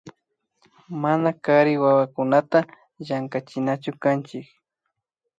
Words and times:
Mana 1.01 1.29
kari 1.43 1.73
wawakunata 1.83 2.59
llankachinachukanchik 3.05 4.47